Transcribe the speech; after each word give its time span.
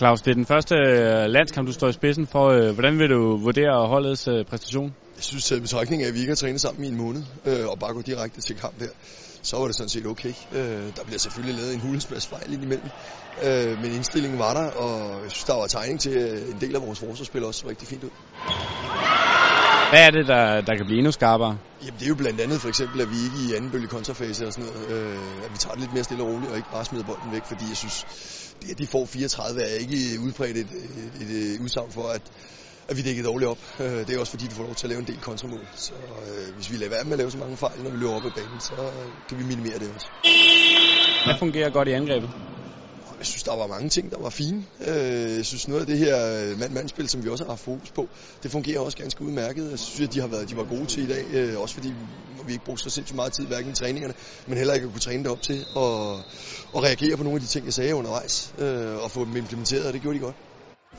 Claus, 0.00 0.22
det 0.22 0.30
er 0.30 0.34
den 0.34 0.46
første 0.46 0.74
øh, 0.74 1.26
landskamp, 1.36 1.68
du 1.68 1.72
står 1.72 1.88
i 1.88 1.92
spidsen 1.92 2.26
for. 2.26 2.48
Øh, 2.48 2.70
hvordan 2.74 2.98
vil 2.98 3.10
du 3.10 3.36
vurdere 3.36 3.88
holdets 3.88 4.28
øh, 4.28 4.44
præstation? 4.44 4.94
Jeg 5.16 5.24
synes, 5.24 5.52
at 5.52 5.62
betragtning 5.62 6.02
af, 6.02 6.08
at 6.08 6.14
vi 6.14 6.18
ikke 6.18 6.30
har 6.30 6.36
trænet 6.36 6.60
sammen 6.60 6.84
i 6.84 6.88
en 6.88 6.96
måned, 6.96 7.22
og 7.68 7.78
bare 7.78 7.92
gå 7.94 8.02
direkte 8.02 8.40
til 8.40 8.56
kamp 8.56 8.80
her, 8.80 8.88
så 9.42 9.56
var 9.56 9.66
det 9.66 9.76
sådan 9.76 9.88
set 9.88 10.06
okay. 10.06 10.32
Der 10.96 11.04
bliver 11.06 11.18
selvfølgelig 11.18 11.54
lavet 11.60 11.74
en 11.74 11.80
hulens 11.80 12.10
masse 12.10 12.28
fejl 12.28 12.52
imellem, 12.52 12.90
men 13.82 13.92
indstillingen 13.92 14.38
var 14.38 14.54
der, 14.54 14.70
og 14.70 15.22
jeg 15.22 15.30
synes, 15.30 15.44
der 15.44 15.54
var 15.54 15.66
tegning 15.66 16.00
til 16.00 16.12
en 16.52 16.60
del 16.60 16.74
af 16.76 16.82
vores 16.82 16.98
forsvarsspil 16.98 17.44
også 17.44 17.68
rigtig 17.68 17.88
fint 17.88 18.04
ud. 18.04 18.10
Hvad 19.90 20.06
er 20.06 20.10
det, 20.10 20.26
der, 20.28 20.60
der 20.60 20.76
kan 20.76 20.86
blive 20.86 20.98
endnu 20.98 21.12
skarpere? 21.12 21.58
Jamen 21.84 21.98
det 21.98 22.04
er 22.04 22.08
jo 22.08 22.14
blandt 22.14 22.40
andet 22.40 22.60
for 22.60 22.68
eksempel, 22.68 23.00
at 23.00 23.10
vi 23.10 23.18
ikke 23.26 23.36
i 23.36 23.52
anden 23.54 23.70
bølge 23.70 23.88
kontrafase 23.88 24.46
og 24.46 24.52
sådan 24.52 24.70
noget, 24.70 24.90
øh, 24.90 25.44
at 25.44 25.52
vi 25.52 25.58
tager 25.58 25.72
det 25.74 25.80
lidt 25.80 25.92
mere 25.92 26.04
stille 26.04 26.22
og 26.22 26.28
roligt 26.28 26.52
og 26.52 26.58
ikke 26.58 26.70
bare 26.70 26.84
smider 26.84 27.04
bolden 27.04 27.32
væk, 27.32 27.44
fordi 27.46 27.68
jeg 27.68 27.76
synes, 27.76 28.06
det 28.62 28.70
at 28.70 28.78
de 28.78 28.86
får 28.86 29.06
34 29.06 29.62
er 29.62 29.74
ikke 29.74 30.20
udbredt 30.20 30.56
et, 30.56 30.70
et, 30.96 31.22
et, 31.22 31.54
et 31.54 31.60
udsagn 31.60 31.92
for, 31.92 32.08
at, 32.08 32.22
at 32.88 32.96
vi 32.96 33.02
dækker 33.02 33.22
dårligt 33.22 33.48
op. 33.48 33.58
Det 33.78 34.10
er 34.10 34.18
også 34.18 34.30
fordi, 34.30 34.46
de 34.46 34.54
får 34.54 34.62
lov 34.62 34.74
til 34.74 34.86
at 34.86 34.90
lave 34.90 35.00
en 35.00 35.06
del 35.06 35.20
kontramål. 35.20 35.66
Så 35.74 35.94
øh, 35.94 36.54
hvis 36.54 36.70
vi 36.70 36.76
lader 36.76 36.90
være 36.90 37.04
med 37.04 37.12
at 37.12 37.18
lave 37.18 37.30
så 37.30 37.38
mange 37.38 37.56
fejl, 37.56 37.82
når 37.82 37.90
vi 37.90 37.96
løber 37.96 38.12
op 38.12 38.26
ad 38.26 38.30
banen, 38.30 38.60
så 38.60 38.76
kan 39.28 39.38
vi 39.38 39.44
minimere 39.44 39.78
det 39.78 39.88
også. 39.94 40.06
Hvad 41.24 41.34
fungerer 41.38 41.70
godt 41.70 41.88
i 41.88 41.92
angrebet? 41.92 42.30
Jeg 43.20 43.26
synes, 43.26 43.42
der 43.42 43.56
var 43.56 43.66
mange 43.66 43.88
ting, 43.88 44.10
der 44.10 44.18
var 44.18 44.30
fine. 44.30 44.64
Øh, 44.88 45.36
jeg 45.36 45.46
synes, 45.46 45.68
noget 45.68 45.80
af 45.80 45.86
det 45.86 45.98
her 45.98 46.16
øh, 46.42 46.58
mand-mandspil, 46.58 47.08
som 47.08 47.24
vi 47.24 47.28
også 47.28 47.44
har 47.44 47.50
haft 47.50 47.64
fokus 47.64 47.90
på, 47.90 48.08
det 48.42 48.50
fungerer 48.50 48.80
også 48.80 48.96
ganske 48.96 49.22
udmærket. 49.22 49.70
Jeg 49.70 49.78
synes, 49.78 50.08
at 50.08 50.14
de 50.14 50.20
har 50.20 50.26
været 50.26 50.50
de 50.50 50.56
var 50.56 50.64
gode 50.64 50.86
til 50.86 51.02
i 51.02 51.06
dag, 51.06 51.24
øh, 51.30 51.60
også 51.60 51.74
fordi 51.74 51.94
vi 52.46 52.52
ikke 52.52 52.64
brugte 52.64 52.82
så 52.82 52.90
sindssygt 52.90 53.16
meget 53.16 53.32
tid, 53.32 53.46
hverken 53.46 53.70
i 53.70 53.74
træningerne, 53.74 54.14
men 54.46 54.58
heller 54.58 54.74
ikke 54.74 54.84
at 54.86 54.92
kunne 54.92 55.00
træne 55.00 55.22
det 55.24 55.32
op 55.32 55.42
til 55.42 55.64
og, 55.74 56.16
og 56.72 56.82
reagere 56.82 57.16
på 57.16 57.22
nogle 57.22 57.36
af 57.36 57.40
de 57.40 57.46
ting, 57.46 57.64
jeg 57.64 57.74
sagde 57.74 57.94
undervejs, 57.94 58.54
og 59.04 59.10
få 59.10 59.24
dem 59.24 59.36
implementeret, 59.36 59.86
og 59.86 59.92
det 59.92 60.02
gjorde 60.02 60.18
de 60.18 60.24
godt. 60.24 60.36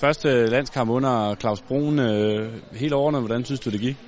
Første 0.00 0.46
landskamp 0.46 0.90
under 0.90 1.34
Claus 1.40 1.60
Brun, 1.68 1.98
helt 2.72 2.92
overordnet, 2.92 3.20
hvordan 3.20 3.44
synes 3.44 3.60
du, 3.60 3.70
det 3.70 3.80
gik? 3.80 4.07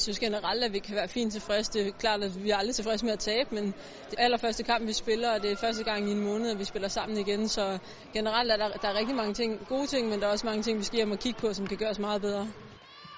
Jeg 0.00 0.02
synes 0.04 0.18
generelt, 0.18 0.64
at 0.64 0.72
vi 0.72 0.78
kan 0.78 0.96
være 0.96 1.08
fint 1.08 1.32
tilfredse. 1.32 1.72
Det 1.72 1.86
er 1.86 1.90
klart, 1.98 2.22
at 2.22 2.44
vi 2.44 2.50
er 2.50 2.56
aldrig 2.56 2.74
tilfredse 2.74 3.04
med 3.04 3.12
at 3.12 3.18
tabe, 3.18 3.54
men 3.54 3.66
det 4.10 4.14
er 4.18 4.24
allerførste 4.24 4.62
kamp, 4.62 4.86
vi 4.86 4.92
spiller, 4.92 5.30
og 5.30 5.42
det 5.42 5.52
er 5.52 5.56
første 5.56 5.84
gang 5.84 6.08
i 6.08 6.12
en 6.12 6.20
måned, 6.20 6.50
at 6.50 6.58
vi 6.58 6.64
spiller 6.64 6.88
sammen 6.88 7.18
igen. 7.18 7.48
Så 7.48 7.78
generelt 8.12 8.52
er 8.52 8.56
der, 8.56 8.68
der 8.68 8.88
er 8.88 8.94
rigtig 8.98 9.16
mange 9.16 9.34
ting, 9.34 9.66
gode 9.68 9.86
ting, 9.86 10.08
men 10.08 10.20
der 10.20 10.26
er 10.26 10.30
også 10.30 10.46
mange 10.46 10.62
ting, 10.62 10.78
vi 10.78 10.84
skal 10.84 10.96
hjem 10.96 11.10
og 11.10 11.18
kigge 11.18 11.40
på, 11.40 11.52
som 11.52 11.66
kan 11.66 11.76
gøres 11.76 11.98
meget 11.98 12.22
bedre. 12.22 12.48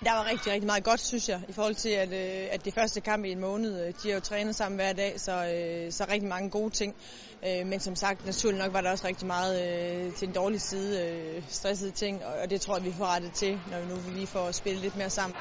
Der 0.05 0.13
var 0.13 0.31
rigtig, 0.31 0.53
rigtig 0.53 0.67
meget 0.67 0.85
godt, 0.85 1.01
synes 1.01 1.29
jeg, 1.29 1.41
i 1.49 1.53
forhold 1.53 1.75
til, 1.75 1.89
at, 1.89 2.09
øh, 2.09 2.49
at 2.51 2.65
det 2.65 2.75
første 2.75 3.01
kamp 3.01 3.25
i 3.25 3.31
en 3.31 3.41
måned, 3.41 3.93
de 3.93 4.09
har 4.09 4.15
jo 4.15 4.21
trænet 4.21 4.57
sammen 4.57 4.79
hver 4.79 4.93
dag, 4.93 5.21
så, 5.21 5.33
øh, 5.33 5.93
så 5.93 6.05
rigtig 6.13 6.29
mange 6.29 6.51
gode 6.51 6.71
ting. 6.71 6.95
Øh, 7.47 7.67
men 7.67 7.81
som 7.81 7.97
sagt, 7.97 8.27
naturligt 8.27 8.63
nok 8.63 8.73
var 8.73 8.81
der 8.81 8.91
også 8.91 9.07
rigtig 9.07 9.27
meget 9.27 10.15
til 10.15 10.29
en 10.29 10.35
dårlig 10.35 10.61
side, 10.61 11.43
stressede 11.49 11.91
ting, 11.91 12.25
og 12.25 12.51
det 12.51 12.61
tror 12.61 12.77
jeg, 12.77 12.85
vi 12.85 12.93
får 12.99 13.05
rettet 13.05 13.33
til, 13.33 13.61
når 13.67 13.81
vi 13.81 13.87
nu 13.87 14.15
lige 14.15 14.27
får 14.27 14.51
spillet 14.51 14.83
lidt 14.83 14.97
mere 14.97 15.11
sammen. 15.11 15.37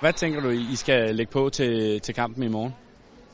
Hvad 0.00 0.12
tænker 0.12 0.40
du, 0.40 0.50
I 0.50 0.76
skal 0.76 1.14
lægge 1.14 1.32
på 1.32 1.50
til, 1.50 2.00
til 2.00 2.14
kampen 2.14 2.42
i 2.42 2.48
morgen? 2.48 2.72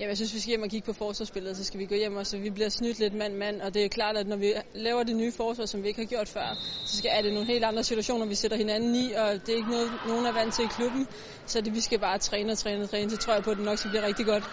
Jamen, 0.01 0.09
jeg 0.09 0.17
synes, 0.17 0.35
vi 0.35 0.39
skal 0.41 0.51
hjem 0.51 0.63
og 0.63 0.69
kigge 0.69 0.87
på 0.87 0.93
forsvarsspillet, 0.93 1.57
så 1.57 1.65
skal 1.65 1.81
vi 1.81 1.87
gå 1.87 1.95
hjem 1.95 2.17
og 2.17 2.27
så 2.27 2.39
vi 2.39 2.51
bliver 2.51 2.69
snydt 2.69 2.99
lidt 2.99 3.15
mand-mand, 3.15 3.61
og 3.61 3.75
det 3.75 3.85
er 3.85 3.89
klart, 3.89 4.17
at 4.17 4.27
når 4.27 4.37
vi 4.37 4.53
laver 4.75 5.03
det 5.03 5.17
nye 5.17 5.33
forsvar, 5.33 5.67
som 5.67 5.83
vi 5.83 5.89
ikke 5.89 6.01
har 6.01 6.07
gjort 6.07 6.29
før, 6.29 6.57
så 6.85 6.99
skal, 6.99 7.11
er 7.15 7.23
det 7.23 7.33
nogle 7.33 7.47
helt 7.47 7.65
andre 7.65 7.85
situationer, 7.85 8.27
vi 8.27 8.35
sætter 8.35 8.57
hinanden 8.57 8.95
i, 8.95 9.13
og 9.13 9.47
det 9.47 9.49
er 9.49 9.57
ikke 9.57 9.71
noget, 9.71 9.93
nogen 10.07 10.27
er 10.27 10.33
vant 10.33 10.55
til 10.55 10.65
i 10.65 10.69
klubben, 10.69 11.07
så 11.47 11.61
det, 11.61 11.75
vi 11.75 11.81
skal 11.81 11.99
bare 11.99 12.19
træne 12.19 12.53
og 12.53 12.59
træne 12.59 12.83
og 12.83 12.91
træne, 12.91 13.11
så 13.11 13.17
tror 13.17 13.35
jeg 13.35 13.43
på, 13.43 13.51
at 13.51 13.57
det 13.57 13.65
nok 13.65 13.79
skal 13.79 13.91
blive 13.91 14.07
rigtig 14.07 14.27
godt. 14.27 14.45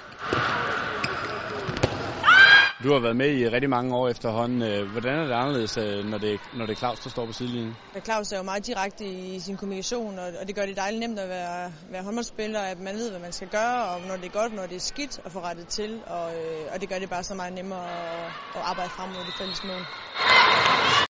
Du 2.83 2.93
har 2.93 2.99
været 2.99 3.15
med 3.15 3.29
i 3.39 3.49
rigtig 3.49 3.69
mange 3.69 3.95
år 3.95 4.07
efterhånden. 4.09 4.61
Øh, 4.61 4.91
hvordan 4.91 5.13
er 5.19 5.25
det 5.25 5.33
anderledes, 5.33 5.77
øh, 5.77 6.03
når 6.11 6.17
det, 6.17 6.41
når 6.53 6.65
det 6.65 6.73
er 6.73 6.79
Claus, 6.83 6.99
der 6.99 7.09
står 7.09 7.25
på 7.25 7.31
sidelinjen? 7.31 7.77
Ja, 7.95 7.99
Claus 7.99 8.31
er 8.31 8.37
jo 8.37 8.43
meget 8.43 8.65
direkte 8.67 9.05
i 9.05 9.39
sin 9.39 9.57
kommunikation, 9.57 10.19
og 10.19 10.47
det 10.47 10.55
gør 10.55 10.65
det 10.65 10.77
dejligt 10.77 10.99
nemt 10.99 11.19
at 11.19 11.29
være, 11.29 11.73
være 11.91 12.03
håndboldspiller, 12.03 12.59
at 12.59 12.79
man 12.79 12.95
ved, 12.95 13.09
hvad 13.09 13.19
man 13.19 13.31
skal 13.31 13.49
gøre, 13.49 13.79
og 13.91 14.01
når 14.07 14.15
det 14.15 14.25
er 14.25 14.39
godt, 14.41 14.53
når 14.53 14.65
det 14.67 14.75
er 14.75 14.85
skidt, 14.93 15.13
at 15.25 15.31
få 15.31 15.39
rettet 15.39 15.67
til, 15.67 16.03
og, 16.07 16.27
øh, 16.41 16.73
og 16.73 16.81
det 16.81 16.89
gør 16.89 16.99
det 16.99 17.09
bare 17.09 17.23
så 17.23 17.33
meget 17.35 17.53
nemmere 17.53 17.85
at, 18.25 18.31
at 18.55 18.61
arbejde 18.71 18.89
frem 18.97 19.09
mod 19.09 19.23
det 19.25 19.33
fælles 19.39 19.63
mål. 19.63 19.83